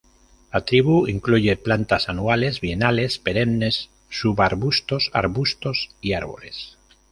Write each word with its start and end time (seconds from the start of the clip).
La 0.51 0.61
tribu 0.65 1.05
incluye 1.07 1.55
plantas 1.57 2.09
anuales, 2.09 2.59
bienales, 2.59 3.19
perennes, 3.19 3.91
subarbustos, 4.09 5.11
arbustos 5.13 5.91
y 6.01 6.13
árboles. 6.13 6.79